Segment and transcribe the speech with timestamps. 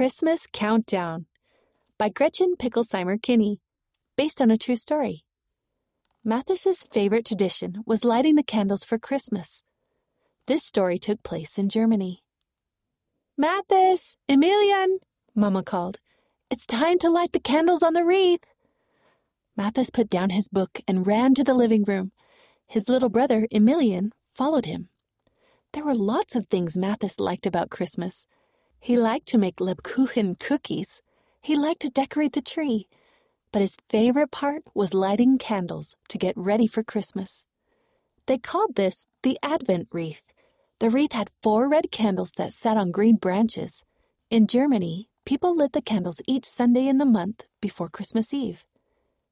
[0.00, 1.26] Christmas Countdown
[1.98, 3.60] by Gretchen Picklesheimer Kinney,
[4.16, 5.26] based on a true story.
[6.24, 9.62] Mathis's favorite tradition was lighting the candles for Christmas.
[10.46, 12.22] This story took place in Germany.
[13.36, 15.00] Mathis, Emilian,
[15.34, 15.98] Mama called.
[16.50, 18.46] It's time to light the candles on the wreath.
[19.54, 22.12] Mathis put down his book and ran to the living room.
[22.66, 24.88] His little brother, Emilian, followed him.
[25.74, 28.26] There were lots of things Mathis liked about Christmas.
[28.80, 31.02] He liked to make Lebkuchen cookies.
[31.42, 32.88] He liked to decorate the tree.
[33.52, 37.44] But his favorite part was lighting candles to get ready for Christmas.
[38.26, 40.22] They called this the Advent wreath.
[40.78, 43.84] The wreath had four red candles that sat on green branches.
[44.30, 48.64] In Germany, people lit the candles each Sunday in the month before Christmas Eve.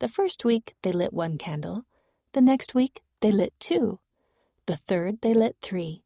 [0.00, 1.86] The first week, they lit one candle.
[2.32, 4.00] The next week, they lit two.
[4.66, 6.02] The third, they lit three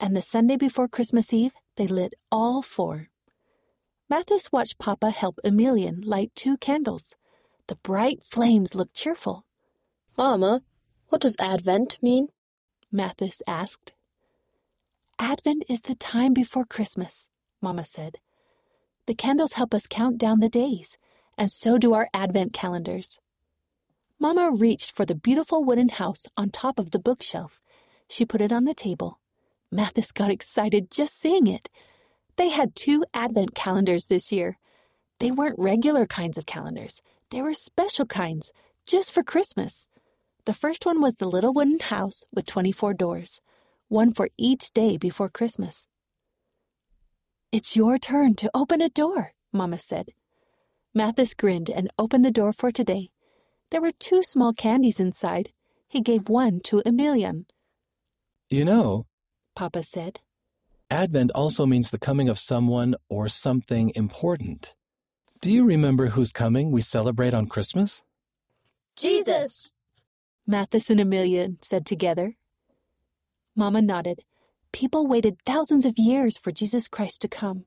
[0.00, 3.08] and the Sunday before Christmas Eve, they lit all four.
[4.10, 7.14] Mathis watched Papa help Emilian light two candles.
[7.68, 9.46] The bright flames looked cheerful.
[10.16, 10.62] Mama,
[11.08, 12.28] what does Advent mean?
[12.90, 13.92] Mathis asked.
[15.20, 17.28] Advent is the time before Christmas,
[17.62, 18.16] Mama said.
[19.06, 20.98] The candles help us count down the days,
[21.36, 23.20] and so do our Advent calendars.
[24.18, 27.60] Mama reached for the beautiful wooden house on top of the bookshelf.
[28.08, 29.20] She put it on the table
[29.70, 31.68] Mathis got excited just seeing it.
[32.36, 34.58] They had two Advent calendars this year.
[35.20, 38.52] They weren't regular kinds of calendars, they were special kinds,
[38.86, 39.86] just for Christmas.
[40.46, 43.42] The first one was the little wooden house with 24 doors,
[43.88, 45.86] one for each day before Christmas.
[47.52, 50.10] It's your turn to open a door, Mama said.
[50.94, 53.10] Mathis grinned and opened the door for today.
[53.70, 55.50] There were two small candies inside.
[55.86, 57.46] He gave one to Emilian.
[58.48, 59.06] You know,
[59.58, 60.20] Papa said.
[60.88, 64.72] Advent also means the coming of someone or something important.
[65.40, 68.04] Do you remember who's coming we celebrate on Christmas?
[68.96, 69.72] Jesus!
[70.46, 72.36] Mathis and Emilian said together.
[73.56, 74.22] Mama nodded.
[74.70, 77.64] People waited thousands of years for Jesus Christ to come.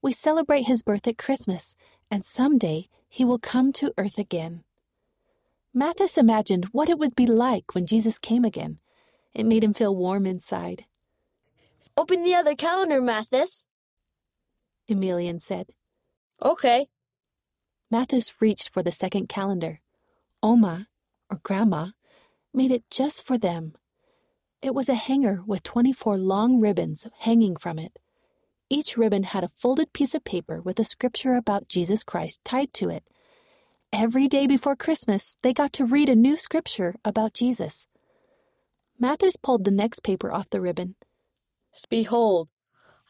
[0.00, 1.74] We celebrate his birth at Christmas,
[2.10, 4.64] and someday he will come to earth again.
[5.74, 8.78] Mathis imagined what it would be like when Jesus came again.
[9.34, 10.86] It made him feel warm inside.
[11.96, 13.64] Open the other calendar, Mathis,
[14.88, 15.70] Emilian said.
[16.42, 16.88] Okay.
[17.90, 19.80] Mathis reached for the second calendar.
[20.42, 20.88] Oma,
[21.30, 21.88] or Grandma,
[22.52, 23.74] made it just for them.
[24.62, 27.98] It was a hanger with 24 long ribbons hanging from it.
[28.68, 32.72] Each ribbon had a folded piece of paper with a scripture about Jesus Christ tied
[32.74, 33.04] to it.
[33.92, 37.86] Every day before Christmas, they got to read a new scripture about Jesus.
[38.98, 40.96] Mathis pulled the next paper off the ribbon.
[41.88, 42.48] Behold,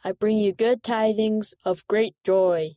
[0.05, 2.73] I bring you good tidings of great joy,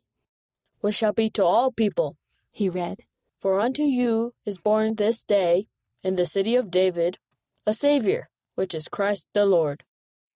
[0.82, 2.18] which shall be to all people.
[2.52, 3.00] He read,
[3.40, 5.68] For unto you is born this day,
[6.04, 7.18] in the city of David,
[7.66, 9.84] a Savior, which is Christ the Lord.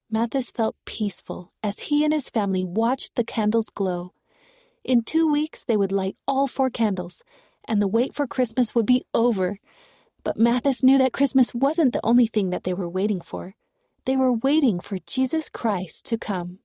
[0.09, 4.13] Mathis felt peaceful as he and his family watched the candles glow.
[4.83, 7.23] In two weeks, they would light all four candles,
[7.65, 9.57] and the wait for Christmas would be over.
[10.23, 13.55] But Mathis knew that Christmas wasn't the only thing that they were waiting for.
[14.05, 16.59] They were waiting for Jesus Christ to come.